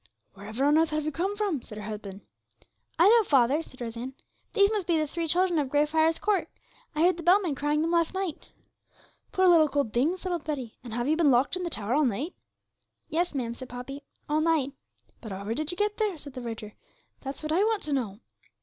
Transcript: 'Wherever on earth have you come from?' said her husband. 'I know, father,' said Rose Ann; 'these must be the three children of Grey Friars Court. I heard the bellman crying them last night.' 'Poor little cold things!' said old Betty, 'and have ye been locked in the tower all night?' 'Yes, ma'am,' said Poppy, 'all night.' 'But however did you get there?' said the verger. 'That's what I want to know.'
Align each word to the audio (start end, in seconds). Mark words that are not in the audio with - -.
'Wherever 0.33 0.65
on 0.65 0.79
earth 0.79 0.89
have 0.89 1.05
you 1.05 1.11
come 1.11 1.37
from?' 1.37 1.61
said 1.61 1.77
her 1.77 1.83
husband. 1.83 2.21
'I 2.97 3.07
know, 3.07 3.23
father,' 3.23 3.61
said 3.61 3.79
Rose 3.79 3.95
Ann; 3.95 4.15
'these 4.51 4.71
must 4.71 4.87
be 4.87 4.97
the 4.97 5.05
three 5.05 5.27
children 5.27 5.59
of 5.59 5.69
Grey 5.69 5.85
Friars 5.85 6.17
Court. 6.17 6.49
I 6.95 7.01
heard 7.03 7.17
the 7.17 7.21
bellman 7.21 7.53
crying 7.53 7.83
them 7.83 7.91
last 7.91 8.15
night.' 8.15 8.47
'Poor 9.31 9.47
little 9.47 9.69
cold 9.69 9.93
things!' 9.93 10.21
said 10.21 10.31
old 10.31 10.43
Betty, 10.43 10.75
'and 10.83 10.91
have 10.95 11.07
ye 11.07 11.13
been 11.13 11.29
locked 11.29 11.55
in 11.55 11.61
the 11.61 11.69
tower 11.69 11.93
all 11.93 12.03
night?' 12.05 12.33
'Yes, 13.09 13.35
ma'am,' 13.35 13.53
said 13.53 13.69
Poppy, 13.69 14.01
'all 14.27 14.41
night.' 14.41 14.73
'But 15.21 15.31
however 15.31 15.53
did 15.53 15.69
you 15.69 15.77
get 15.77 15.97
there?' 15.97 16.17
said 16.17 16.33
the 16.33 16.41
verger. 16.41 16.73
'That's 17.21 17.43
what 17.43 17.51
I 17.51 17.63
want 17.63 17.83
to 17.83 17.93
know.' 17.93 18.21